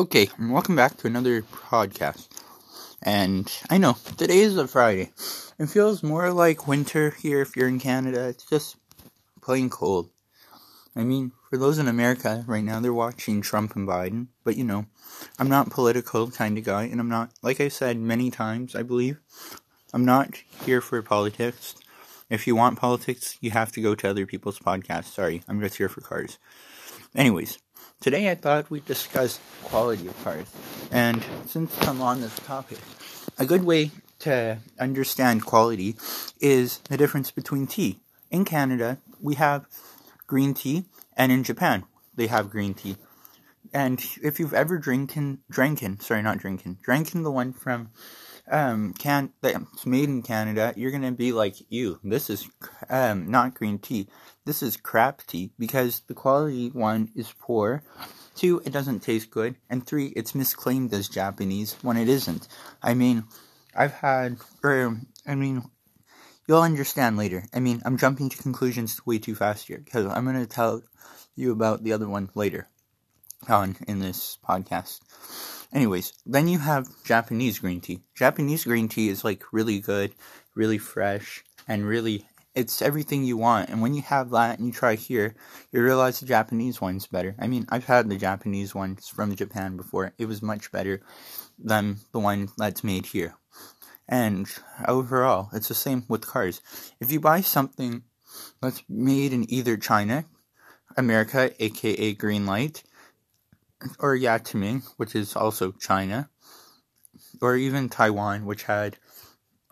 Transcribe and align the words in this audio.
Okay, 0.00 0.30
welcome 0.40 0.76
back 0.76 0.96
to 0.96 1.06
another 1.06 1.42
podcast. 1.42 2.26
And 3.02 3.52
I 3.68 3.76
know 3.76 3.98
today 4.16 4.38
is 4.38 4.56
a 4.56 4.66
Friday. 4.66 5.12
It 5.58 5.66
feels 5.66 6.02
more 6.02 6.32
like 6.32 6.66
winter 6.66 7.10
here 7.10 7.42
if 7.42 7.54
you're 7.54 7.68
in 7.68 7.78
Canada. 7.78 8.28
It's 8.28 8.46
just 8.46 8.76
plain 9.42 9.68
cold. 9.68 10.08
I 10.96 11.04
mean, 11.04 11.32
for 11.50 11.58
those 11.58 11.76
in 11.76 11.86
America 11.86 12.46
right 12.46 12.64
now, 12.64 12.80
they're 12.80 12.94
watching 12.94 13.42
Trump 13.42 13.76
and 13.76 13.86
Biden. 13.86 14.28
But 14.42 14.56
you 14.56 14.64
know, 14.64 14.86
I'm 15.38 15.50
not 15.50 15.68
political 15.68 16.30
kind 16.30 16.56
of 16.56 16.64
guy, 16.64 16.84
and 16.84 16.98
I'm 16.98 17.10
not, 17.10 17.32
like 17.42 17.60
I 17.60 17.68
said 17.68 17.98
many 17.98 18.30
times, 18.30 18.74
I 18.74 18.82
believe, 18.82 19.20
I'm 19.92 20.06
not 20.06 20.34
here 20.64 20.80
for 20.80 21.02
politics. 21.02 21.74
If 22.30 22.46
you 22.46 22.56
want 22.56 22.78
politics, 22.78 23.36
you 23.42 23.50
have 23.50 23.70
to 23.72 23.82
go 23.82 23.94
to 23.94 24.08
other 24.08 24.24
people's 24.24 24.60
podcasts. 24.60 25.12
Sorry, 25.12 25.42
I'm 25.46 25.60
just 25.60 25.76
here 25.76 25.90
for 25.90 26.00
cars. 26.00 26.38
Anyways, 27.14 27.58
today 28.00 28.30
I 28.30 28.34
thought 28.34 28.70
we'd 28.70 28.86
discuss 28.86 29.38
quality 29.62 30.06
of 30.08 30.24
cars. 30.24 30.46
And 30.90 31.22
since 31.46 31.76
I'm 31.86 32.00
on 32.00 32.22
this 32.22 32.34
topic, 32.40 32.78
a 33.38 33.44
good 33.44 33.64
way 33.64 33.90
to 34.20 34.58
understand 34.78 35.44
quality 35.44 35.96
is 36.40 36.78
the 36.88 36.96
difference 36.96 37.30
between 37.30 37.66
tea. 37.66 38.00
In 38.30 38.44
Canada, 38.44 38.98
we 39.20 39.34
have 39.34 39.66
green 40.26 40.54
tea, 40.54 40.84
and 41.16 41.30
in 41.30 41.44
Japan, 41.44 41.84
they 42.14 42.28
have 42.28 42.48
green 42.48 42.74
tea. 42.74 42.96
And 43.72 44.02
if 44.22 44.40
you've 44.40 44.54
ever 44.54 44.78
drinking, 44.78 45.38
drinking, 45.50 46.00
sorry, 46.00 46.22
not 46.22 46.38
drinking, 46.38 46.78
drinking 46.82 47.22
the 47.22 47.30
one 47.30 47.52
from 47.52 47.90
um 48.50 48.92
can 48.94 49.32
that's 49.40 49.86
made 49.86 50.08
in 50.08 50.22
Canada, 50.22 50.72
you're 50.76 50.90
gonna 50.90 51.12
be 51.12 51.32
like, 51.32 51.56
you. 51.68 52.00
This 52.02 52.30
is 52.30 52.48
um 52.88 53.30
not 53.30 53.54
green 53.54 53.78
tea. 53.78 54.08
This 54.44 54.62
is 54.62 54.76
crap 54.76 55.26
tea 55.26 55.52
because 55.58 56.00
the 56.06 56.14
quality 56.14 56.70
one 56.70 57.10
is 57.14 57.32
poor. 57.38 57.82
Two, 58.34 58.62
it 58.64 58.72
doesn't 58.72 59.00
taste 59.00 59.30
good, 59.30 59.56
and 59.68 59.86
three, 59.86 60.06
it's 60.16 60.34
misclaimed 60.34 60.92
as 60.94 61.08
Japanese 61.08 61.76
when 61.82 61.96
it 61.96 62.08
isn't. 62.08 62.48
I 62.82 62.94
mean, 62.94 63.24
I've 63.74 63.92
had, 63.92 64.38
or 64.62 64.96
I 65.26 65.34
mean, 65.34 65.68
you'll 66.46 66.62
understand 66.62 67.16
later. 67.16 67.44
I 67.52 67.60
mean, 67.60 67.82
I'm 67.84 67.98
jumping 67.98 68.28
to 68.30 68.36
conclusions 68.36 69.04
way 69.04 69.18
too 69.18 69.34
fast 69.34 69.68
here 69.68 69.78
because 69.84 70.06
I'm 70.06 70.24
gonna 70.24 70.46
tell 70.46 70.82
you 71.36 71.52
about 71.52 71.84
the 71.84 71.92
other 71.92 72.08
one 72.08 72.30
later 72.34 72.68
on 73.48 73.76
in 73.86 74.00
this 74.00 74.38
podcast. 74.46 75.00
Anyways, 75.72 76.12
then 76.26 76.48
you 76.48 76.58
have 76.58 76.88
Japanese 77.04 77.58
green 77.60 77.80
tea. 77.80 78.00
Japanese 78.14 78.64
green 78.64 78.88
tea 78.88 79.08
is 79.08 79.24
like 79.24 79.44
really 79.52 79.78
good, 79.78 80.12
really 80.54 80.78
fresh, 80.78 81.44
and 81.68 81.86
really 81.86 82.26
it's 82.54 82.82
everything 82.82 83.24
you 83.24 83.36
want. 83.36 83.68
And 83.68 83.80
when 83.80 83.94
you 83.94 84.02
have 84.02 84.30
that 84.30 84.58
and 84.58 84.66
you 84.66 84.72
try 84.72 84.96
here, 84.96 85.34
you 85.70 85.82
realize 85.82 86.18
the 86.18 86.26
Japanese 86.26 86.80
one's 86.80 87.06
better. 87.06 87.36
I 87.38 87.46
mean, 87.46 87.66
I've 87.68 87.84
had 87.84 88.08
the 88.08 88.16
Japanese 88.16 88.74
ones 88.74 89.08
from 89.08 89.36
Japan 89.36 89.76
before. 89.76 90.12
It 90.18 90.26
was 90.26 90.42
much 90.42 90.72
better 90.72 91.00
than 91.58 91.98
the 92.12 92.18
one 92.18 92.48
that's 92.58 92.82
made 92.82 93.06
here. 93.06 93.36
And 94.08 94.48
overall, 94.88 95.50
it's 95.52 95.68
the 95.68 95.74
same 95.74 96.04
with 96.08 96.26
cars. 96.26 96.60
If 96.98 97.12
you 97.12 97.20
buy 97.20 97.42
something 97.42 98.02
that's 98.60 98.82
made 98.88 99.32
in 99.32 99.48
either 99.52 99.76
China, 99.76 100.24
America, 100.96 101.52
aka 101.62 102.14
Greenlight, 102.16 102.82
or 103.98 104.16
Yatiming, 104.16 104.82
which 104.96 105.14
is 105.14 105.36
also 105.36 105.72
China, 105.72 106.30
or 107.40 107.56
even 107.56 107.88
Taiwan, 107.88 108.44
which 108.46 108.64
had 108.64 108.98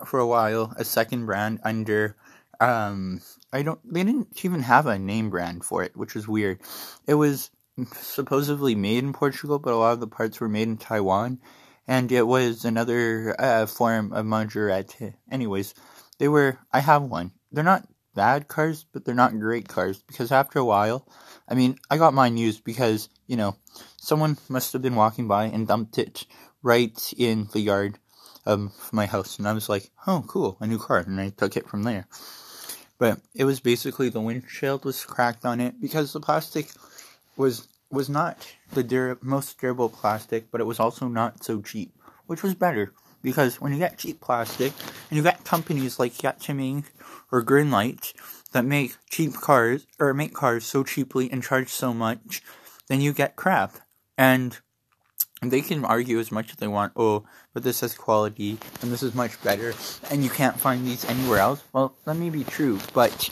for 0.06 0.20
a 0.20 0.26
while 0.26 0.72
a 0.76 0.84
second 0.84 1.26
brand 1.26 1.60
under 1.64 2.16
um 2.60 3.20
I 3.52 3.62
don't 3.62 3.80
they 3.84 4.04
didn't 4.04 4.44
even 4.44 4.62
have 4.62 4.86
a 4.86 4.98
name 4.98 5.30
brand 5.30 5.64
for 5.64 5.82
it, 5.82 5.96
which 5.96 6.14
was 6.14 6.28
weird. 6.28 6.60
It 7.06 7.14
was 7.14 7.50
supposedly 7.92 8.74
made 8.74 9.04
in 9.04 9.12
Portugal, 9.12 9.58
but 9.58 9.72
a 9.72 9.76
lot 9.76 9.92
of 9.92 10.00
the 10.00 10.06
parts 10.06 10.40
were 10.40 10.48
made 10.48 10.68
in 10.68 10.76
Taiwan, 10.76 11.38
and 11.86 12.10
it 12.10 12.26
was 12.26 12.64
another 12.64 13.36
uh, 13.38 13.66
form 13.66 14.12
of 14.12 14.26
Maserati. 14.26 15.14
Anyways, 15.30 15.74
they 16.18 16.28
were 16.28 16.58
I 16.72 16.80
have 16.80 17.02
one. 17.02 17.32
They're 17.52 17.64
not 17.64 17.88
bad 18.14 18.48
cars, 18.48 18.84
but 18.92 19.04
they're 19.04 19.14
not 19.14 19.38
great 19.38 19.68
cars 19.68 20.02
because 20.02 20.32
after 20.32 20.58
a 20.58 20.64
while, 20.64 21.06
I 21.48 21.54
mean, 21.54 21.78
I 21.90 21.96
got 21.96 22.14
mine 22.14 22.36
used 22.36 22.64
because, 22.64 23.08
you 23.26 23.36
know, 23.36 23.56
someone 23.96 24.36
must 24.48 24.72
have 24.72 24.82
been 24.82 24.96
walking 24.96 25.28
by 25.28 25.44
and 25.44 25.66
dumped 25.66 25.98
it 25.98 26.26
right 26.62 27.12
in 27.16 27.48
the 27.52 27.60
yard 27.60 27.98
of 28.44 28.72
my 28.92 29.06
house. 29.06 29.38
And 29.38 29.48
I 29.48 29.52
was 29.52 29.68
like, 29.68 29.90
oh, 30.06 30.24
cool, 30.26 30.56
a 30.60 30.66
new 30.66 30.78
car. 30.78 30.98
And 30.98 31.20
I 31.20 31.30
took 31.30 31.56
it 31.56 31.68
from 31.68 31.84
there. 31.84 32.06
But 32.98 33.20
it 33.34 33.44
was 33.44 33.60
basically 33.60 34.08
the 34.08 34.20
windshield 34.20 34.84
was 34.84 35.04
cracked 35.04 35.44
on 35.44 35.60
it 35.60 35.80
because 35.80 36.12
the 36.12 36.20
plastic 36.20 36.70
was 37.36 37.68
was 37.90 38.10
not 38.10 38.46
the 38.74 38.82
dur- 38.82 39.18
most 39.22 39.58
durable 39.58 39.88
plastic, 39.88 40.50
but 40.50 40.60
it 40.60 40.64
was 40.64 40.78
also 40.78 41.08
not 41.08 41.42
so 41.42 41.62
cheap, 41.62 41.90
which 42.26 42.42
was 42.42 42.54
better 42.54 42.92
because 43.22 43.60
when 43.60 43.72
you 43.72 43.78
get 43.78 43.98
cheap 43.98 44.20
plastic 44.20 44.72
and 45.08 45.16
you 45.16 45.22
get 45.22 45.44
companies 45.44 45.98
like 45.98 46.12
Yatiming 46.14 46.84
or 47.32 47.42
Greenlight 47.42 48.12
that 48.52 48.64
make 48.64 48.96
cheap 49.10 49.34
cars 49.34 49.86
or 49.98 50.14
make 50.14 50.34
cars 50.34 50.64
so 50.64 50.84
cheaply 50.84 51.30
and 51.30 51.42
charge 51.42 51.68
so 51.68 51.92
much, 51.92 52.42
then 52.88 53.00
you 53.00 53.12
get 53.12 53.36
crap. 53.36 53.76
And 54.16 54.58
they 55.42 55.60
can 55.60 55.84
argue 55.84 56.18
as 56.18 56.32
much 56.32 56.50
as 56.50 56.56
they 56.56 56.66
want, 56.66 56.92
oh, 56.96 57.24
but 57.54 57.62
this 57.62 57.80
has 57.80 57.94
quality 57.94 58.58
and 58.82 58.90
this 58.90 59.02
is 59.02 59.14
much 59.14 59.40
better 59.42 59.72
and 60.10 60.24
you 60.24 60.30
can't 60.30 60.58
find 60.58 60.86
these 60.86 61.04
anywhere 61.04 61.38
else. 61.38 61.62
Well, 61.72 61.94
that 62.04 62.14
may 62.14 62.30
be 62.30 62.42
true, 62.42 62.80
but 62.92 63.30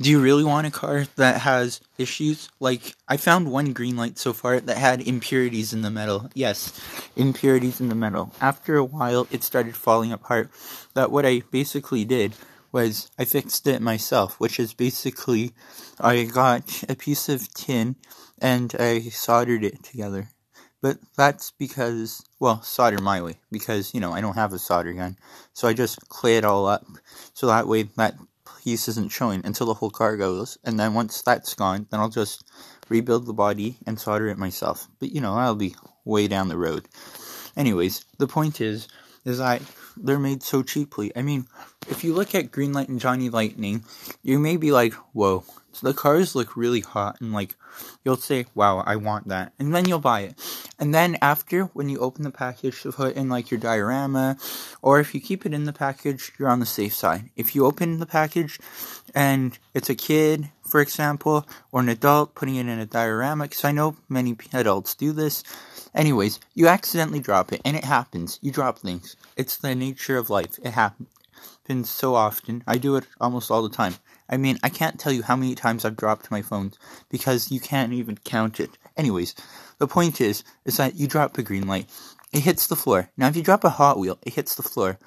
do 0.00 0.10
you 0.10 0.20
really 0.20 0.44
want 0.44 0.68
a 0.68 0.70
car 0.70 1.06
that 1.16 1.40
has 1.40 1.80
issues? 1.98 2.48
Like, 2.60 2.94
I 3.08 3.16
found 3.16 3.50
one 3.50 3.74
Greenlight 3.74 4.16
so 4.16 4.32
far 4.32 4.60
that 4.60 4.76
had 4.76 5.00
impurities 5.02 5.72
in 5.72 5.82
the 5.82 5.90
metal. 5.90 6.30
Yes, 6.34 6.80
impurities 7.16 7.80
in 7.80 7.88
the 7.88 7.96
metal. 7.96 8.32
After 8.40 8.76
a 8.76 8.84
while, 8.84 9.26
it 9.32 9.42
started 9.42 9.74
falling 9.74 10.12
apart. 10.12 10.50
That 10.94 11.10
what 11.10 11.26
I 11.26 11.42
basically 11.50 12.04
did 12.04 12.34
was 12.72 13.10
I 13.18 13.24
fixed 13.24 13.66
it 13.66 13.80
myself, 13.80 14.38
which 14.38 14.60
is 14.60 14.74
basically 14.74 15.52
I 16.00 16.24
got 16.24 16.84
a 16.88 16.94
piece 16.94 17.28
of 17.28 17.52
tin 17.54 17.96
and 18.40 18.74
I 18.78 19.00
soldered 19.00 19.64
it 19.64 19.82
together. 19.82 20.30
But 20.80 20.98
that's 21.16 21.50
because, 21.50 22.22
well, 22.38 22.62
solder 22.62 23.02
my 23.02 23.20
way, 23.20 23.40
because, 23.50 23.92
you 23.92 24.00
know, 24.00 24.12
I 24.12 24.20
don't 24.20 24.36
have 24.36 24.52
a 24.52 24.60
solder 24.60 24.92
gun. 24.92 25.16
So 25.52 25.66
I 25.66 25.72
just 25.72 26.08
clay 26.08 26.36
it 26.36 26.44
all 26.44 26.66
up, 26.66 26.86
so 27.34 27.48
that 27.48 27.66
way 27.66 27.84
that 27.96 28.14
piece 28.62 28.86
isn't 28.86 29.10
showing 29.10 29.44
until 29.44 29.66
the 29.66 29.74
whole 29.74 29.90
car 29.90 30.16
goes. 30.16 30.56
And 30.64 30.78
then 30.78 30.94
once 30.94 31.20
that's 31.22 31.54
gone, 31.54 31.88
then 31.90 31.98
I'll 31.98 32.08
just 32.08 32.44
rebuild 32.88 33.26
the 33.26 33.32
body 33.32 33.78
and 33.86 33.98
solder 33.98 34.28
it 34.28 34.38
myself. 34.38 34.86
But, 35.00 35.10
you 35.10 35.20
know, 35.20 35.34
I'll 35.34 35.56
be 35.56 35.74
way 36.04 36.28
down 36.28 36.48
the 36.48 36.56
road. 36.56 36.86
Anyways, 37.56 38.04
the 38.18 38.28
point 38.28 38.60
is, 38.60 38.86
is 39.24 39.38
that 39.38 39.62
they're 39.96 40.18
made 40.18 40.44
so 40.44 40.62
cheaply. 40.62 41.10
I 41.16 41.22
mean, 41.22 41.46
if 41.90 42.04
you 42.04 42.14
look 42.14 42.34
at 42.34 42.50
Greenlight 42.50 42.88
and 42.88 43.00
Johnny 43.00 43.28
Lightning, 43.28 43.84
you 44.22 44.38
may 44.38 44.56
be 44.56 44.72
like, 44.72 44.94
whoa, 45.12 45.44
so 45.72 45.86
the 45.86 45.94
cars 45.94 46.34
look 46.34 46.56
really 46.56 46.80
hot, 46.80 47.20
and 47.20 47.32
like, 47.32 47.54
you'll 48.04 48.16
say, 48.16 48.46
wow, 48.54 48.82
I 48.84 48.96
want 48.96 49.28
that. 49.28 49.52
And 49.58 49.72
then 49.72 49.86
you'll 49.86 50.00
buy 50.00 50.22
it. 50.22 50.34
And 50.78 50.92
then 50.92 51.16
after, 51.22 51.64
when 51.66 51.88
you 51.88 51.98
open 52.00 52.24
the 52.24 52.30
package 52.30 52.82
to 52.82 52.90
put 52.90 53.14
in 53.14 53.28
like 53.28 53.50
your 53.50 53.60
diorama, 53.60 54.38
or 54.82 54.98
if 54.98 55.14
you 55.14 55.20
keep 55.20 55.46
it 55.46 55.54
in 55.54 55.64
the 55.64 55.72
package, 55.72 56.32
you're 56.38 56.48
on 56.48 56.60
the 56.60 56.66
safe 56.66 56.94
side. 56.94 57.30
If 57.36 57.54
you 57.54 57.64
open 57.64 58.00
the 58.00 58.06
package 58.06 58.58
and 59.14 59.56
it's 59.72 59.88
a 59.88 59.94
kid, 59.94 60.50
for 60.62 60.80
example, 60.80 61.46
or 61.70 61.80
an 61.80 61.88
adult 61.88 62.34
putting 62.34 62.56
it 62.56 62.66
in 62.66 62.80
a 62.80 62.86
diorama, 62.86 63.44
because 63.44 63.64
I 63.64 63.72
know 63.72 63.96
many 64.08 64.36
adults 64.52 64.94
do 64.94 65.12
this. 65.12 65.44
Anyways, 65.94 66.40
you 66.54 66.66
accidentally 66.66 67.20
drop 67.20 67.52
it, 67.52 67.60
and 67.64 67.76
it 67.76 67.84
happens. 67.84 68.38
You 68.42 68.50
drop 68.50 68.78
things. 68.78 69.16
It's 69.36 69.56
the 69.56 69.74
nature 69.74 70.18
of 70.18 70.28
life. 70.28 70.58
It 70.62 70.72
happens 70.72 71.08
so 71.84 72.14
often. 72.14 72.62
I 72.66 72.78
do 72.78 72.96
it 72.96 73.06
almost 73.20 73.50
all 73.50 73.62
the 73.62 73.68
time. 73.68 73.94
I 74.28 74.36
mean, 74.36 74.58
I 74.62 74.68
can't 74.68 74.98
tell 74.98 75.12
you 75.12 75.22
how 75.22 75.36
many 75.36 75.54
times 75.54 75.84
I've 75.84 75.96
dropped 75.96 76.30
my 76.30 76.42
phone 76.42 76.72
because 77.10 77.50
you 77.50 77.60
can't 77.60 77.92
even 77.92 78.16
count 78.16 78.60
it. 78.60 78.70
Anyways, 78.96 79.34
the 79.78 79.86
point 79.86 80.20
is, 80.20 80.44
is 80.64 80.76
that 80.76 80.96
you 80.96 81.06
drop 81.06 81.38
a 81.38 81.42
Greenlight, 81.42 81.86
It 82.32 82.40
hits 82.40 82.66
the 82.66 82.76
floor. 82.76 83.08
Now, 83.16 83.28
if 83.28 83.36
you 83.36 83.42
drop 83.42 83.64
a 83.64 83.70
Hot 83.70 83.98
Wheel, 83.98 84.18
it 84.22 84.34
hits 84.34 84.54
the 84.54 84.62
floor. 84.62 84.98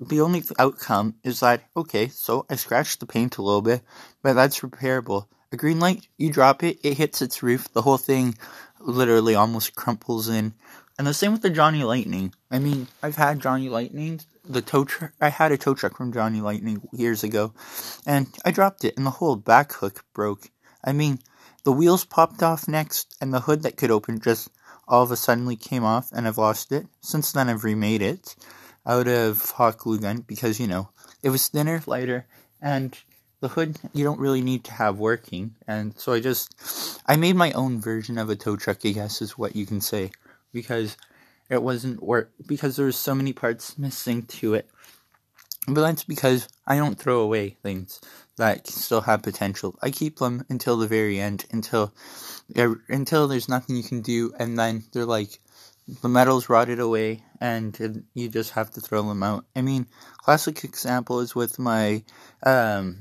The 0.00 0.20
only 0.20 0.44
outcome 0.58 1.16
is 1.24 1.40
that, 1.40 1.64
okay, 1.76 2.08
so 2.08 2.46
I 2.48 2.54
scratched 2.54 3.00
the 3.00 3.06
paint 3.06 3.38
a 3.38 3.42
little 3.42 3.62
bit, 3.62 3.82
but 4.22 4.34
that's 4.34 4.60
repairable. 4.60 5.26
A 5.52 5.56
Greenlight, 5.56 6.06
you 6.16 6.32
drop 6.32 6.62
it, 6.62 6.78
it 6.84 6.96
hits 6.96 7.22
its 7.22 7.42
roof, 7.42 7.72
the 7.72 7.82
whole 7.82 7.98
thing 7.98 8.36
literally 8.78 9.34
almost 9.34 9.74
crumples 9.74 10.28
in. 10.28 10.54
And 10.96 11.06
the 11.06 11.14
same 11.14 11.32
with 11.32 11.42
the 11.42 11.50
Johnny 11.50 11.82
Lightning. 11.82 12.34
I 12.50 12.58
mean, 12.60 12.86
I've 13.02 13.16
had 13.16 13.40
Johnny 13.40 13.68
Lightnings. 13.68 14.26
The 14.44 14.62
tow 14.62 14.84
truck, 14.84 15.12
I 15.20 15.30
had 15.30 15.52
a 15.52 15.58
tow 15.58 15.74
truck 15.74 15.96
from 15.96 16.12
Johnny 16.12 16.40
Lightning 16.40 16.82
years 16.92 17.24
ago, 17.24 17.54
and 18.06 18.28
I 18.44 18.50
dropped 18.50 18.84
it, 18.84 18.96
and 18.96 19.06
the 19.06 19.10
whole 19.10 19.36
back 19.36 19.72
hook 19.72 20.04
broke. 20.12 20.50
I 20.84 20.92
mean, 20.92 21.18
the 21.64 21.72
wheels 21.72 22.04
popped 22.04 22.42
off 22.42 22.68
next, 22.68 23.16
and 23.20 23.32
the 23.32 23.40
hood 23.40 23.62
that 23.62 23.78
could 23.78 23.90
open 23.90 24.20
just 24.20 24.50
all 24.86 25.02
of 25.02 25.10
a 25.10 25.16
sudden 25.16 25.56
came 25.56 25.82
off, 25.82 26.12
and 26.12 26.28
I've 26.28 26.38
lost 26.38 26.72
it. 26.72 26.86
Since 27.00 27.32
then, 27.32 27.48
I've 27.48 27.64
remade 27.64 28.02
it 28.02 28.36
out 28.86 29.08
of 29.08 29.50
hot 29.52 29.78
glue 29.78 29.98
gun 29.98 30.18
because 30.26 30.60
you 30.60 30.66
know 30.66 30.90
it 31.22 31.30
was 31.30 31.48
thinner, 31.48 31.82
lighter, 31.86 32.26
and 32.60 32.96
the 33.40 33.48
hood 33.48 33.78
you 33.92 34.04
don't 34.04 34.20
really 34.20 34.42
need 34.42 34.64
to 34.64 34.72
have 34.72 34.98
working. 34.98 35.54
And 35.66 35.98
so 35.98 36.12
I 36.12 36.20
just 36.20 37.00
I 37.06 37.16
made 37.16 37.36
my 37.36 37.52
own 37.52 37.80
version 37.80 38.18
of 38.18 38.30
a 38.30 38.36
tow 38.36 38.56
truck. 38.56 38.78
I 38.84 38.90
guess 38.90 39.22
is 39.22 39.38
what 39.38 39.56
you 39.56 39.66
can 39.66 39.80
say. 39.80 40.12
Because 40.54 40.96
it 41.50 41.62
wasn't 41.62 42.02
work 42.02 42.32
because 42.46 42.76
there 42.76 42.86
was 42.86 42.96
so 42.96 43.14
many 43.14 43.34
parts 43.34 43.76
missing 43.76 44.22
to 44.22 44.54
it. 44.54 44.70
But 45.66 45.82
that's 45.82 46.04
because 46.04 46.48
I 46.66 46.76
don't 46.76 46.98
throw 46.98 47.20
away 47.20 47.56
things 47.62 48.00
that 48.36 48.66
still 48.66 49.02
have 49.02 49.22
potential. 49.22 49.78
I 49.82 49.90
keep 49.90 50.18
them 50.18 50.44
until 50.48 50.76
the 50.76 50.86
very 50.86 51.18
end, 51.20 51.46
until 51.50 51.92
until 52.88 53.28
there's 53.28 53.48
nothing 53.48 53.76
you 53.76 53.82
can 53.82 54.02
do, 54.02 54.32
and 54.38 54.58
then 54.58 54.84
they're 54.92 55.06
like 55.06 55.40
the 56.02 56.08
metal's 56.08 56.48
rotted 56.48 56.80
away, 56.80 57.24
and 57.40 58.04
you 58.14 58.28
just 58.28 58.52
have 58.52 58.70
to 58.72 58.80
throw 58.80 59.02
them 59.02 59.22
out. 59.22 59.46
I 59.54 59.62
mean, 59.62 59.86
classic 60.18 60.64
example 60.64 61.20
is 61.20 61.34
with 61.34 61.58
my 61.58 62.04
um, 62.44 62.98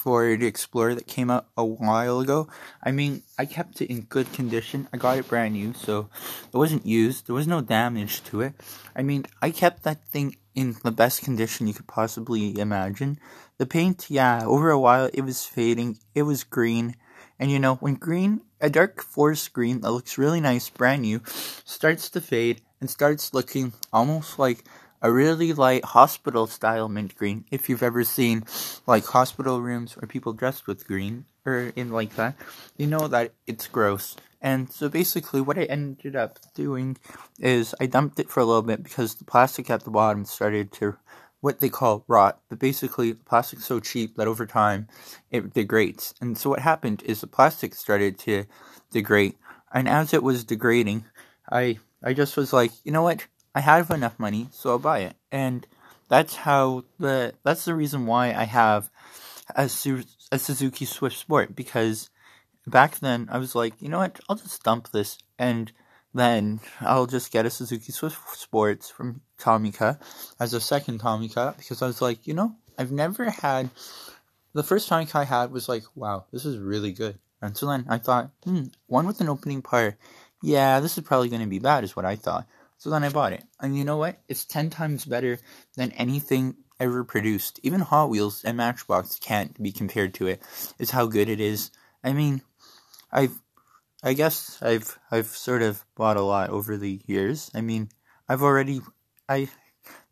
Ford 0.00 0.42
Explorer 0.42 0.94
that 0.94 1.06
came 1.06 1.30
out 1.30 1.46
a 1.58 1.64
while 1.64 2.20
ago. 2.20 2.48
I 2.82 2.90
mean, 2.90 3.22
I 3.38 3.44
kept 3.44 3.82
it 3.82 3.90
in 3.90 4.08
good 4.08 4.32
condition. 4.32 4.88
I 4.94 4.96
got 4.96 5.18
it 5.18 5.28
brand 5.28 5.52
new, 5.52 5.74
so 5.74 6.08
it 6.50 6.56
wasn't 6.56 6.86
used. 6.86 7.26
There 7.26 7.34
was 7.34 7.46
no 7.46 7.60
damage 7.60 8.24
to 8.24 8.40
it. 8.40 8.54
I 8.96 9.02
mean, 9.02 9.26
I 9.42 9.50
kept 9.50 9.82
that 9.82 10.02
thing 10.06 10.36
in 10.54 10.76
the 10.84 10.90
best 10.90 11.22
condition 11.22 11.66
you 11.66 11.74
could 11.74 11.86
possibly 11.86 12.58
imagine. 12.58 13.20
The 13.58 13.66
paint, 13.66 14.06
yeah, 14.08 14.42
over 14.46 14.70
a 14.70 14.80
while 14.80 15.10
it 15.12 15.20
was 15.20 15.44
fading. 15.44 15.98
It 16.14 16.22
was 16.22 16.44
green. 16.44 16.96
And 17.38 17.50
you 17.50 17.58
know, 17.58 17.74
when 17.76 17.96
green, 17.96 18.40
a 18.58 18.70
dark 18.70 19.02
forest 19.02 19.52
green 19.52 19.82
that 19.82 19.92
looks 19.92 20.16
really 20.16 20.40
nice, 20.40 20.70
brand 20.70 21.02
new, 21.02 21.20
starts 21.26 22.08
to 22.10 22.22
fade 22.22 22.62
and 22.80 22.88
starts 22.88 23.34
looking 23.34 23.74
almost 23.92 24.38
like 24.38 24.64
a 25.02 25.10
really 25.10 25.52
light 25.52 25.84
hospital 25.84 26.46
style 26.46 26.88
mint 26.88 27.16
green. 27.16 27.44
If 27.50 27.68
you've 27.68 27.82
ever 27.82 28.04
seen 28.04 28.44
like 28.86 29.04
hospital 29.06 29.60
rooms 29.60 29.96
or 30.00 30.06
people 30.06 30.32
dressed 30.32 30.66
with 30.66 30.86
green 30.86 31.24
or 31.44 31.72
in 31.76 31.90
like 31.90 32.16
that, 32.16 32.36
you 32.76 32.86
know 32.86 33.08
that 33.08 33.32
it's 33.46 33.66
gross. 33.68 34.16
And 34.42 34.70
so 34.72 34.88
basically, 34.88 35.40
what 35.40 35.58
I 35.58 35.64
ended 35.64 36.16
up 36.16 36.38
doing 36.54 36.96
is 37.38 37.74
I 37.80 37.86
dumped 37.86 38.18
it 38.20 38.30
for 38.30 38.40
a 38.40 38.44
little 38.44 38.62
bit 38.62 38.82
because 38.82 39.14
the 39.14 39.24
plastic 39.24 39.68
at 39.68 39.84
the 39.84 39.90
bottom 39.90 40.24
started 40.24 40.72
to 40.72 40.96
what 41.40 41.60
they 41.60 41.68
call 41.68 42.04
rot. 42.08 42.40
But 42.48 42.58
basically, 42.58 43.12
the 43.12 43.24
plastic's 43.24 43.66
so 43.66 43.80
cheap 43.80 44.16
that 44.16 44.28
over 44.28 44.46
time 44.46 44.88
it 45.30 45.52
degrades. 45.52 46.14
And 46.20 46.38
so 46.38 46.50
what 46.50 46.60
happened 46.60 47.02
is 47.04 47.20
the 47.20 47.26
plastic 47.26 47.74
started 47.74 48.18
to 48.20 48.44
degrade. 48.90 49.34
And 49.72 49.88
as 49.88 50.14
it 50.14 50.22
was 50.22 50.44
degrading, 50.44 51.04
I 51.50 51.78
I 52.02 52.14
just 52.14 52.36
was 52.36 52.52
like, 52.52 52.72
you 52.84 52.92
know 52.92 53.02
what? 53.02 53.26
I 53.54 53.60
have 53.60 53.90
enough 53.90 54.18
money, 54.18 54.48
so 54.52 54.70
I'll 54.70 54.78
buy 54.78 55.00
it. 55.00 55.16
And 55.32 55.66
that's 56.08 56.36
how 56.36 56.84
the 56.98 57.34
that's 57.42 57.64
the 57.64 57.74
reason 57.74 58.06
why 58.06 58.32
I 58.32 58.44
have 58.44 58.90
a, 59.54 59.70
a 60.32 60.38
Suzuki 60.38 60.84
Swift 60.84 61.16
Sport 61.16 61.56
because 61.56 62.10
back 62.66 62.98
then 62.98 63.28
I 63.30 63.38
was 63.38 63.54
like, 63.54 63.74
you 63.80 63.88
know 63.88 63.98
what? 63.98 64.20
I'll 64.28 64.36
just 64.36 64.62
dump 64.62 64.90
this 64.90 65.18
and 65.38 65.72
then 66.12 66.60
I'll 66.80 67.06
just 67.06 67.32
get 67.32 67.46
a 67.46 67.50
Suzuki 67.50 67.92
Swift 67.92 68.36
Sports 68.36 68.90
from 68.90 69.20
Tomica 69.38 70.00
as 70.38 70.52
a 70.52 70.60
second 70.60 71.00
Tomica 71.00 71.56
because 71.56 71.82
I 71.82 71.86
was 71.86 72.02
like, 72.02 72.26
you 72.26 72.34
know, 72.34 72.56
I've 72.78 72.92
never 72.92 73.30
had 73.30 73.70
the 74.52 74.62
first 74.62 74.88
Tomica 74.88 75.16
I 75.16 75.24
had 75.24 75.52
was 75.52 75.68
like, 75.68 75.84
wow, 75.94 76.26
this 76.32 76.44
is 76.44 76.58
really 76.58 76.92
good. 76.92 77.18
And 77.42 77.56
so 77.56 77.66
then 77.66 77.86
I 77.88 77.98
thought, 77.98 78.30
hmm, 78.44 78.64
one 78.86 79.06
with 79.06 79.20
an 79.20 79.28
opening 79.28 79.62
part, 79.62 79.96
yeah, 80.42 80.80
this 80.80 80.98
is 80.98 81.04
probably 81.04 81.28
going 81.28 81.42
to 81.42 81.48
be 81.48 81.58
bad, 81.58 81.84
is 81.84 81.96
what 81.96 82.04
I 82.04 82.16
thought. 82.16 82.46
So 82.80 82.88
then 82.88 83.04
I 83.04 83.10
bought 83.10 83.34
it. 83.34 83.44
And 83.60 83.76
you 83.76 83.84
know 83.84 83.98
what? 83.98 84.22
It's 84.26 84.46
10 84.46 84.70
times 84.70 85.04
better 85.04 85.38
than 85.76 85.92
anything 85.92 86.56
ever 86.80 87.04
produced. 87.04 87.60
Even 87.62 87.80
Hot 87.80 88.08
Wheels 88.08 88.42
and 88.42 88.56
Matchbox 88.56 89.18
can't 89.18 89.62
be 89.62 89.70
compared 89.70 90.14
to 90.14 90.28
it. 90.28 90.42
It's 90.78 90.90
how 90.90 91.04
good 91.04 91.28
it 91.28 91.40
is. 91.40 91.70
I 92.02 92.14
mean, 92.14 92.40
I've 93.12 93.38
I 94.02 94.14
guess 94.14 94.62
I've 94.62 94.98
I've 95.10 95.26
sort 95.26 95.60
of 95.60 95.84
bought 95.94 96.16
a 96.16 96.22
lot 96.22 96.48
over 96.48 96.78
the 96.78 97.02
years. 97.06 97.50
I 97.54 97.60
mean, 97.60 97.90
I've 98.26 98.42
already 98.42 98.80
I 99.28 99.50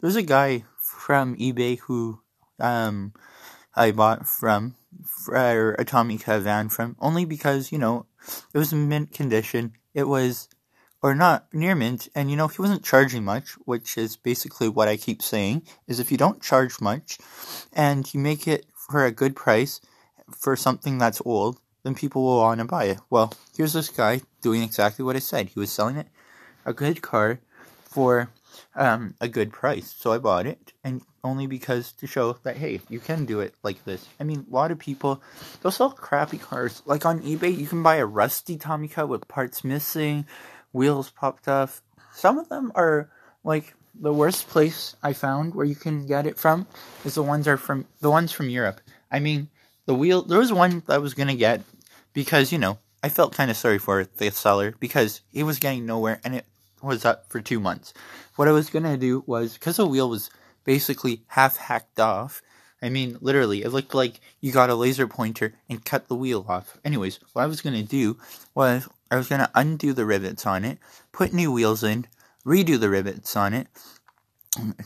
there's 0.03 0.17
a 0.17 0.23
guy 0.23 0.64
from 0.76 1.37
eBay 1.37 1.79
who 1.79 2.21
um 2.61 3.14
I 3.75 3.93
bought 3.93 4.29
from 4.29 4.76
or 5.29 5.75
a 5.79 5.87
Tomica 5.87 6.38
van 6.43 6.69
from 6.69 6.97
only 7.00 7.25
because, 7.25 7.73
you 7.73 7.79
know, 7.79 8.05
it 8.53 8.59
was 8.59 8.75
in 8.75 8.91
mint 8.91 9.14
condition. 9.14 9.73
It 9.94 10.06
was 10.06 10.50
or 11.03 11.15
not 11.15 11.47
near 11.53 11.75
mint 11.75 12.09
and 12.15 12.31
you 12.31 12.37
know 12.37 12.49
he 12.49 12.61
wasn't 12.61 12.85
charging 12.85 13.25
much 13.25 13.53
which 13.65 13.97
is 13.97 14.17
basically 14.17 14.69
what 14.69 14.89
i 14.89 14.97
keep 14.97 15.23
saying 15.23 15.62
is 15.87 16.00
if 16.00 16.11
you 16.11 16.19
don't 16.19 16.43
charge 16.43 16.81
much 16.81 17.19
and 17.73 18.12
you 18.12 18.21
make 18.21 18.49
it 18.49 18.67
for 18.75 19.05
a 19.05 19.12
good 19.12 19.37
price 19.37 19.81
for 20.37 20.56
something 20.56 20.99
that's 20.99 21.23
old 21.25 21.61
then 21.83 21.95
people 21.95 22.23
will 22.23 22.39
want 22.39 22.61
to 22.61 22.67
buy 22.67 22.85
it. 22.85 22.99
Well 23.11 23.33
here's 23.56 23.73
this 23.73 23.89
guy 23.89 24.23
doing 24.41 24.62
exactly 24.62 25.05
what 25.05 25.17
i 25.17 25.21
said. 25.21 25.49
He 25.49 25.61
was 25.61 25.71
selling 25.71 25.97
it 25.97 26.09
a 26.65 26.73
good 26.73 27.03
car 27.03 27.41
for 27.83 28.31
um, 28.75 29.15
a 29.21 29.29
good 29.29 29.53
price. 29.53 29.95
So 29.97 30.12
i 30.12 30.19
bought 30.19 30.47
it 30.47 30.73
and 30.85 31.03
only 31.25 31.47
because 31.47 31.93
to 31.93 32.06
show 32.06 32.39
that 32.43 32.56
hey 32.56 32.81
you 32.89 33.00
can 33.00 33.25
do 33.25 33.41
it 33.41 33.55
like 33.62 33.85
this. 33.85 34.06
I 34.21 34.25
mean 34.25 34.47
a 34.50 34.55
lot 34.55 34.71
of 34.71 34.79
people 34.79 35.23
they'll 35.62 35.73
sell 35.73 35.91
crappy 35.91 36.39
cars. 36.39 36.83
Like 36.85 37.06
on 37.06 37.21
ebay 37.21 37.56
you 37.56 37.67
can 37.67 37.83
buy 37.83 37.97
a 37.97 38.06
rusty 38.06 38.56
tommy 38.56 38.89
tomica 38.89 39.09
with 39.09 39.29
parts 39.29 39.65
missing 39.65 40.27
wheels 40.73 41.11
popped 41.11 41.49
off. 41.49 41.82
Some 42.12 42.38
of 42.38 42.49
them 42.49 42.73
are 42.75 43.11
like 43.44 43.75
the 44.00 44.12
worst 44.12 44.49
place 44.49 44.94
I 45.03 45.12
found 45.12 45.55
where 45.55 45.67
you 45.67 45.75
can 45.75 46.06
get 46.06 46.26
it 46.26 46.38
from 46.38 46.67
is 47.05 47.15
the 47.15 47.23
ones 47.23 47.49
are 47.49 47.56
from 47.56 47.87
the 48.00 48.11
ones 48.11 48.32
from 48.32 48.49
Europe. 48.49 48.81
I 49.11 49.19
mean, 49.19 49.49
the 49.87 49.94
wheel 49.94 50.23
there 50.23 50.38
was 50.38 50.53
one 50.53 50.82
that 50.87 50.94
I 50.94 50.99
was 50.99 51.15
gonna 51.15 51.35
get 51.35 51.62
because 52.12 52.53
you 52.53 52.59
know 52.59 52.79
I 53.03 53.09
felt 53.09 53.35
kind 53.35 53.50
of 53.50 53.56
sorry 53.56 53.79
for 53.79 54.05
the 54.05 54.31
seller 54.31 54.75
because 54.79 55.20
he 55.32 55.43
was 55.43 55.59
getting 55.59 55.87
nowhere 55.87 56.20
and 56.25 56.35
it 56.35 56.44
was 56.82 57.05
up 57.05 57.31
for 57.31 57.41
two 57.41 57.61
months. 57.61 57.94
What 58.37 58.49
I 58.49 58.53
was 58.53 58.71
gonna 58.71 58.97
do 58.97 59.25
was 59.26 59.55
because 59.55 59.76
the 59.76 59.87
wheel 59.87 60.11
was 60.11 60.31
basically 60.64 61.23
half 61.29 61.56
hacked 61.56 61.99
off. 61.99 62.43
I 62.81 62.91
mean, 62.91 63.19
literally, 63.21 63.62
it 63.62 63.71
looked 63.71 63.94
like 63.94 64.21
you 64.41 64.53
got 64.53 64.71
a 64.71 64.75
laser 64.75 65.09
pointer 65.09 65.55
and 65.69 65.85
cut 65.85 66.06
the 66.06 66.14
wheel 66.14 66.44
off. 66.49 66.79
Anyways, 66.85 67.19
what 67.32 67.43
I 67.43 67.47
was 67.47 67.61
gonna 67.61 67.82
do 67.82 68.19
was 68.55 68.88
I 69.11 69.17
was 69.17 69.29
going 69.29 69.41
to 69.41 69.51
undo 69.55 69.93
the 69.93 70.05
rivets 70.05 70.47
on 70.47 70.65
it, 70.65 70.79
put 71.13 71.33
new 71.33 71.53
wheels 71.53 71.83
in, 71.83 72.07
redo 72.45 72.79
the 72.79 72.91
rivets 72.91 73.37
on 73.37 73.55
it, 73.55 73.69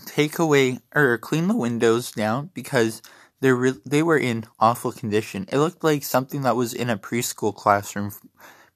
take 0.07 0.39
away 0.39 0.81
or 0.95 1.19
clean 1.19 1.49
the 1.49 1.57
windows 1.57 2.13
down 2.13 2.51
because 2.55 3.03
they 3.41 3.53
re- 3.53 3.81
they 3.85 4.03
were 4.03 4.19
in 4.19 4.45
awful 4.61 4.93
condition. 4.93 5.47
It 5.51 5.59
looked 5.59 5.83
like 5.83 6.05
something 6.05 6.43
that 6.43 6.57
was 6.57 6.73
in 6.73 6.91
a 6.91 6.99
preschool 6.99 7.55
classroom 7.55 8.13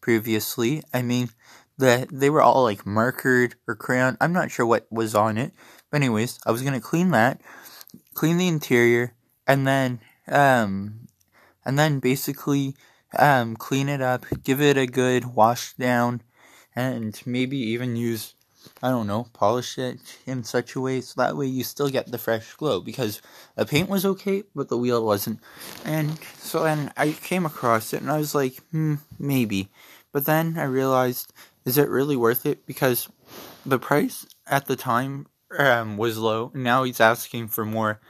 previously. 0.01 0.83
I 0.93 1.03
mean, 1.03 1.31
the 1.79 2.09
they 2.11 2.31
were 2.31 2.43
all 2.43 2.63
like 2.65 2.85
markered 2.85 3.55
or 3.69 3.77
crayon. 3.77 4.17
I'm 4.21 4.33
not 4.33 4.51
sure 4.51 4.67
what 4.67 4.87
was 4.91 5.15
on 5.15 5.39
it. 5.39 5.53
But 5.91 5.99
anyways, 5.99 6.39
I 6.45 6.51
was 6.51 6.63
going 6.63 6.75
to 6.75 6.81
clean 6.81 7.11
that, 7.11 7.41
clean 8.15 8.39
the 8.39 8.49
interior 8.49 9.15
and 9.47 9.67
then 9.67 10.01
um 10.29 11.07
and 11.65 11.79
then 11.79 12.01
basically 12.01 12.75
um, 13.19 13.57
clean 13.57 13.89
it 13.89 14.01
up, 14.01 14.27
give 14.43 14.61
it 14.61 14.77
a 14.77 14.87
good 14.87 15.35
wash 15.35 15.75
down, 15.75 16.23
and 16.75 17.21
maybe 17.25 17.57
even 17.57 17.97
use, 17.97 18.35
I 18.83 18.91
don't 18.91 19.07
know, 19.07 19.29
polish 19.33 19.79
it 19.79 19.99
in 20.27 20.45
such 20.45 20.75
a 20.75 20.81
way 20.81 21.01
so 21.01 21.21
that 21.21 21.37
way 21.37 21.47
you 21.47 21.65
still 21.65 21.89
get 21.89 22.11
the 22.11 22.19
fresh 22.19 22.53
glow 22.55 22.81
because 22.81 23.23
the 23.55 23.67
paint 23.67 23.89
was 23.89 24.05
okay, 24.05 24.45
but 24.55 24.69
the 24.69 24.79
wheel 24.79 25.05
wasn't. 25.05 25.41
And 25.85 26.19
so 26.39 26.65
then 26.65 26.93
I 26.97 27.13
came 27.13 27.47
across 27.47 27.93
it 27.93 28.03
and 28.03 28.11
I 28.11 28.19
was 28.19 28.35
like, 28.35 28.57
hmm, 28.71 28.97
maybe. 29.19 29.71
But 30.13 30.25
then 30.25 30.59
I 30.59 30.65
realized, 30.65 31.33
is 31.65 31.79
it 31.79 31.89
really 31.89 32.17
worth 32.17 32.47
it? 32.47 32.67
Because 32.67 33.09
the 33.65 33.79
price 33.79 34.27
at 34.47 34.67
the 34.67 34.77
time 34.77 35.27
um, 35.59 35.97
was 35.97 36.19
low, 36.19 36.51
and 36.55 36.65
now 36.65 36.85
he's 36.85 37.01
asking 37.01 37.49
for 37.49 37.65
more 37.65 38.01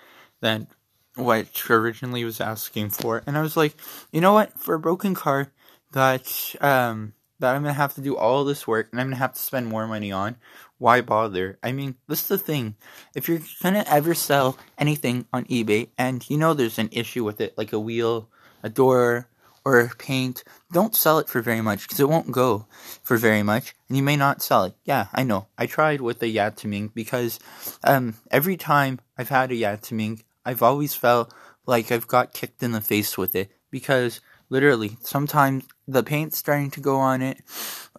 than 0.40 0.68
what 1.16 1.70
originally 1.70 2.24
was 2.24 2.40
asking 2.40 2.90
for. 2.90 3.22
And 3.26 3.36
I 3.36 3.42
was 3.42 3.56
like, 3.56 3.74
you 4.12 4.20
know 4.20 4.34
what? 4.34 4.58
For 4.58 4.74
a 4.74 4.80
broken 4.80 5.14
car 5.14 5.52
that 5.92 6.54
um 6.60 7.14
that 7.38 7.54
I'm 7.54 7.62
gonna 7.62 7.74
have 7.74 7.94
to 7.94 8.00
do 8.00 8.16
all 8.16 8.44
this 8.44 8.66
work 8.66 8.88
and 8.90 9.00
I'm 9.00 9.08
gonna 9.08 9.16
have 9.16 9.34
to 9.34 9.40
spend 9.40 9.66
more 9.66 9.86
money 9.86 10.12
on, 10.12 10.36
why 10.78 11.00
bother? 11.00 11.58
I 11.62 11.72
mean, 11.72 11.96
this 12.08 12.22
is 12.22 12.28
the 12.28 12.38
thing. 12.38 12.76
If 13.14 13.28
you're 13.28 13.40
gonna 13.62 13.84
ever 13.86 14.14
sell 14.14 14.58
anything 14.78 15.26
on 15.32 15.44
eBay 15.46 15.88
and 15.98 16.28
you 16.30 16.38
know 16.38 16.54
there's 16.54 16.78
an 16.78 16.90
issue 16.92 17.24
with 17.24 17.40
it, 17.40 17.56
like 17.58 17.72
a 17.72 17.80
wheel, 17.80 18.28
a 18.62 18.68
door, 18.68 19.28
or 19.66 19.90
paint, 19.98 20.44
don't 20.70 20.94
sell 20.94 21.18
it 21.18 21.28
for 21.28 21.42
very 21.42 21.60
much 21.60 21.82
because 21.82 21.98
it 21.98 22.08
won't 22.08 22.30
go 22.30 22.66
for 23.02 23.16
very 23.16 23.42
much 23.42 23.74
and 23.88 23.96
you 23.96 24.02
may 24.02 24.16
not 24.16 24.40
sell 24.40 24.62
it. 24.64 24.74
Yeah, 24.84 25.08
I 25.12 25.24
know. 25.24 25.48
I 25.58 25.66
tried 25.66 26.00
with 26.00 26.20
the 26.20 26.34
Yataming 26.34 26.94
because 26.94 27.40
um, 27.82 28.14
every 28.30 28.56
time 28.56 29.00
I've 29.18 29.28
had 29.28 29.50
a 29.50 29.56
Yataming, 29.56 30.22
I've 30.46 30.62
always 30.62 30.94
felt 30.94 31.34
like 31.66 31.90
I've 31.90 32.06
got 32.06 32.32
kicked 32.32 32.62
in 32.62 32.72
the 32.72 32.80
face 32.80 33.18
with 33.18 33.34
it 33.34 33.50
because 33.70 34.20
literally 34.48 34.96
sometimes 35.02 35.64
the 35.86 36.02
paint's 36.02 36.38
starting 36.38 36.70
to 36.70 36.80
go 36.80 36.96
on 36.96 37.20
it. 37.20 37.42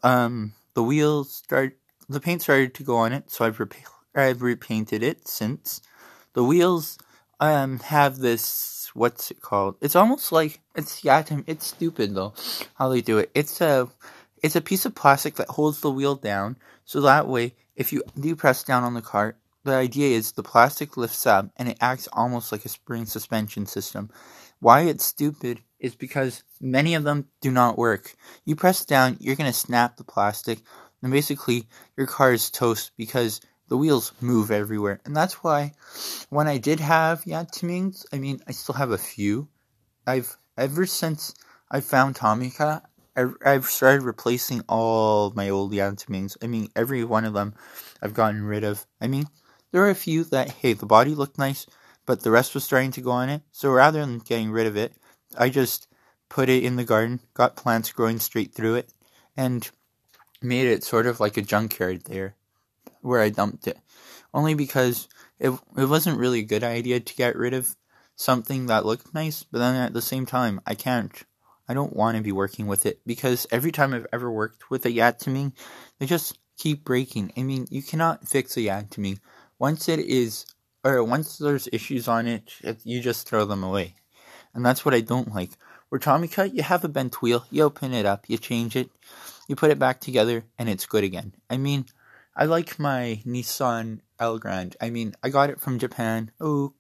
Um, 0.02 0.54
the 0.74 0.82
wheels 0.84 1.36
start, 1.36 1.78
the 2.08 2.22
paint 2.22 2.42
started 2.42 2.74
to 2.76 2.84
go 2.84 2.96
on 2.98 3.12
it, 3.12 3.30
so 3.30 3.46
I've 3.46 3.62
I've 4.16 4.42
repainted 4.42 5.04
it 5.04 5.28
since. 5.28 5.82
The 6.34 6.44
wheels 6.44 6.98
um 7.40 7.80
have 7.80 8.18
this 8.18 8.90
what's 8.94 9.30
it 9.30 9.42
called? 9.42 9.76
It's 9.82 9.96
almost 9.96 10.32
like 10.32 10.62
it's 10.76 11.04
yeah, 11.04 11.24
it's 11.46 11.68
stupid 11.68 12.16
though 12.16 12.34
how 12.76 12.90
they 12.90 13.02
do 13.02 13.18
it. 13.18 13.30
It's 13.36 13.62
a 13.62 13.90
it's 14.42 14.56
a 14.56 14.62
piece 14.62 14.86
of 14.86 14.96
plastic 14.96 15.36
that 15.36 15.50
holds 15.50 15.82
the 15.82 15.92
wheel 15.92 16.16
down, 16.16 16.58
so 16.86 17.02
that 17.02 17.28
way, 17.28 17.56
if 17.76 17.92
you 17.92 18.04
do 18.20 18.36
press 18.36 18.64
down 18.64 18.84
on 18.84 18.94
the 18.94 19.02
cart, 19.02 19.38
the 19.68 19.76
idea 19.76 20.18
is 20.18 20.32
the 20.32 20.44
plastic 20.44 20.96
lifts 20.96 21.28
up 21.28 21.50
and 21.58 21.68
it 21.68 21.78
acts 21.82 22.08
almost 22.14 22.54
like 22.54 22.64
a 22.64 22.70
spring 22.70 23.06
suspension 23.06 23.66
system. 23.66 24.10
Why 24.60 24.84
it's 24.84 25.06
stupid 25.06 25.62
is 25.78 25.94
because 25.94 26.44
many 26.62 26.96
of 26.96 27.04
them 27.04 27.28
do 27.42 27.52
not 27.52 27.78
work. 27.78 28.16
You 28.46 28.56
press 28.56 28.86
down, 28.86 29.18
you're 29.20 29.36
going 29.36 29.52
to 29.52 29.58
snap 29.58 29.98
the 29.98 30.06
plastic, 30.06 30.60
and 31.04 31.12
basically 31.12 31.68
your 31.98 32.08
car 32.08 32.32
is 32.32 32.50
toast 32.50 32.92
because 32.98 33.42
the 33.68 33.76
wheels 33.76 34.14
move 34.22 34.52
everywhere. 34.52 35.02
And 35.04 35.14
that's 35.14 35.44
why 35.44 35.74
when 36.30 36.48
I 36.48 36.58
did 36.58 36.80
have 36.80 37.26
Yatimings, 37.26 38.06
I 38.14 38.20
mean, 38.20 38.40
I 38.48 38.54
still 38.54 38.76
have 38.76 38.92
a 38.92 38.98
few. 38.98 39.50
I've 40.08 40.38
ever 40.58 40.86
since 40.86 41.36
I 41.70 41.82
found 41.82 42.16
Tomica, 42.16 42.84
I've 43.46 43.66
started 43.66 44.04
replacing 44.04 44.62
all 44.70 45.34
my 45.36 45.50
old 45.50 45.74
Yatimings. 45.74 46.38
I 46.42 46.48
mean, 46.48 46.70
every 46.74 47.04
one 47.04 47.26
of 47.26 47.34
them 47.34 47.54
I've 48.02 48.14
gotten 48.14 48.44
rid 48.44 48.64
of. 48.64 48.86
I 49.02 49.08
mean, 49.08 49.26
there 49.72 49.84
are 49.84 49.90
a 49.90 49.96
few 49.96 50.24
that, 50.26 50.50
hey, 50.50 50.74
the 50.74 50.86
body 50.86 51.14
looked 51.16 51.38
nice, 51.38 51.66
but 52.06 52.22
the 52.22 52.32
rest 52.32 52.54
was 52.54 52.64
starting 52.64 52.92
to 52.92 53.02
go 53.02 53.12
on 53.12 53.30
it. 53.30 53.42
So 53.52 53.70
rather 53.70 54.00
than 54.00 54.20
getting 54.20 54.52
rid 54.52 54.68
of 54.68 54.78
it, 54.78 54.94
I 55.38 55.50
just 55.50 55.88
put 56.30 56.50
it 56.50 56.64
in 56.64 56.76
the 56.76 56.84
garden, 56.84 57.20
got 57.34 57.56
plants 57.56 57.92
growing 57.92 58.20
straight 58.20 58.54
through 58.54 58.76
it, 58.76 58.94
and 59.36 59.70
made 60.42 60.68
it 60.68 60.84
sort 60.84 61.08
of 61.08 61.20
like 61.20 61.38
a 61.38 61.42
junkyard 61.42 62.06
there 62.06 62.36
where 63.02 63.22
I 63.22 63.30
dumped 63.30 63.68
it. 63.68 63.78
Only 64.34 64.54
because 64.54 65.08
it, 65.40 65.50
it 65.78 65.86
wasn't 65.86 66.20
really 66.20 66.40
a 66.40 66.44
good 66.44 66.64
idea 66.64 67.00
to 67.00 67.16
get 67.16 67.36
rid 67.36 67.54
of 67.54 67.76
something 68.16 68.66
that 68.66 68.86
looked 68.86 69.14
nice, 69.14 69.44
but 69.44 69.60
then 69.60 69.76
at 69.76 69.94
the 69.94 70.02
same 70.02 70.26
time, 70.26 70.60
I 70.66 70.76
can't. 70.76 71.14
I 71.70 71.74
don't 71.74 71.96
want 71.96 72.18
to 72.18 72.24
be 72.24 72.32
working 72.32 72.68
with 72.68 72.86
it 72.86 73.02
because 73.06 73.46
every 73.52 73.72
time 73.72 73.94
I've 73.94 74.08
ever 74.14 74.32
worked 74.32 74.70
with 74.70 74.86
a 74.86 74.90
Yatiming, 74.90 75.54
they 76.00 76.06
just 76.06 76.38
keep 76.58 76.86
breaking. 76.86 77.34
I 77.38 77.44
mean, 77.44 77.68
you 77.70 77.84
cannot 77.84 78.28
fix 78.28 78.56
a 78.58 78.62
Yatiming. 78.62 79.20
Once 79.60 79.90
it 79.90 80.00
is, 80.00 80.46
or 80.84 81.04
once 81.04 81.38
there's 81.38 81.68
issues 81.72 82.08
on 82.08 82.28
it, 82.28 82.52
you 82.84 83.02
just 83.02 83.28
throw 83.28 83.46
them 83.46 83.64
away. 83.64 83.96
And 84.54 84.66
that's 84.66 84.86
what 84.86 84.94
I 84.94 85.02
don't 85.02 85.34
like. 85.34 85.52
Where 85.90 86.00
Tomica, 86.00 86.54
you 86.54 86.64
have 86.64 86.84
a 86.84 86.90
bent 86.90 87.22
wheel, 87.22 87.46
you 87.50 87.64
open 87.64 87.94
it 87.94 88.06
up, 88.06 88.26
you 88.28 88.38
change 88.38 88.76
it, 88.76 88.90
you 89.48 89.56
put 89.56 89.72
it 89.72 89.80
back 89.80 90.00
together, 90.02 90.44
and 90.60 90.68
it's 90.68 90.86
good 90.86 91.04
again. 91.04 91.34
I 91.50 91.58
mean, 91.58 91.86
I 92.36 92.46
like 92.46 92.78
my 92.78 93.22
Nissan 93.26 94.02
Elgrand. 94.20 94.76
I 94.82 94.90
mean, 94.90 95.16
I 95.24 95.30
got 95.30 95.50
it 95.50 95.62
from 95.62 95.80
Japan. 95.80 96.32
Oh, 96.40 96.74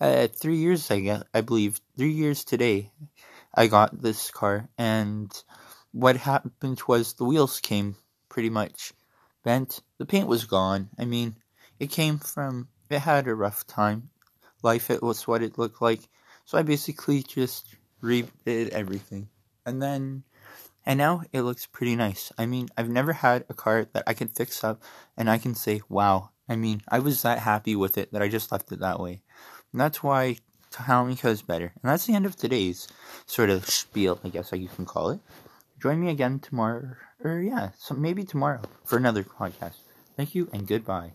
uh, 0.00 0.28
three 0.28 0.56
years 0.56 0.90
I 0.90 1.00
guess, 1.00 1.24
I 1.34 1.40
believe 1.40 1.80
three 1.96 2.12
years 2.12 2.44
today. 2.44 2.90
I 3.54 3.66
got 3.66 4.00
this 4.02 4.30
car, 4.30 4.68
and 4.78 5.32
what 5.92 6.16
happened 6.16 6.80
was 6.88 7.14
the 7.14 7.24
wheels 7.24 7.60
came 7.60 7.96
pretty 8.28 8.50
much 8.50 8.92
bent. 9.44 9.80
The 9.98 10.06
paint 10.06 10.26
was 10.26 10.44
gone. 10.44 10.90
I 10.98 11.04
mean, 11.04 11.36
it 11.78 11.90
came 11.90 12.18
from. 12.18 12.68
It 12.90 13.00
had 13.00 13.26
a 13.26 13.34
rough 13.34 13.66
time. 13.66 14.10
Life. 14.62 14.90
It 14.90 15.02
was 15.02 15.26
what 15.26 15.42
it 15.42 15.58
looked 15.58 15.82
like. 15.82 16.00
So 16.44 16.58
I 16.58 16.62
basically 16.62 17.22
just 17.22 17.74
redid 18.02 18.68
everything, 18.70 19.28
and 19.66 19.80
then 19.82 20.24
and 20.86 20.98
now 20.98 21.22
it 21.32 21.42
looks 21.42 21.66
pretty 21.66 21.96
nice. 21.96 22.32
I 22.36 22.46
mean, 22.46 22.68
I've 22.76 22.90
never 22.90 23.12
had 23.12 23.44
a 23.48 23.54
car 23.54 23.86
that 23.92 24.04
I 24.06 24.14
can 24.14 24.28
fix 24.28 24.62
up 24.62 24.82
and 25.16 25.30
I 25.30 25.38
can 25.38 25.54
say, 25.54 25.80
wow. 25.88 26.30
I 26.48 26.56
mean, 26.56 26.82
I 26.88 26.98
was 26.98 27.22
that 27.22 27.38
happy 27.38 27.74
with 27.74 27.96
it 27.96 28.12
that 28.12 28.20
I 28.20 28.28
just 28.28 28.52
left 28.52 28.70
it 28.70 28.80
that 28.80 29.00
way. 29.00 29.22
And 29.72 29.80
that's 29.80 30.02
why 30.02 30.36
Tomica 30.70 31.26
is 31.26 31.40
better. 31.40 31.72
And 31.82 31.90
that's 31.90 32.06
the 32.06 32.14
end 32.14 32.26
of 32.26 32.36
today's 32.36 32.86
sort 33.24 33.48
of 33.48 33.66
spiel, 33.68 34.20
I 34.22 34.28
guess 34.28 34.52
you 34.52 34.68
can 34.68 34.84
call 34.84 35.10
it. 35.10 35.20
Join 35.80 36.00
me 36.00 36.10
again 36.10 36.38
tomorrow, 36.38 36.96
or 37.22 37.40
yeah, 37.40 37.70
so 37.78 37.94
maybe 37.94 38.24
tomorrow 38.24 38.62
for 38.84 38.96
another 38.96 39.22
podcast. 39.22 39.76
Thank 40.16 40.34
you 40.34 40.48
and 40.52 40.66
goodbye. 40.66 41.12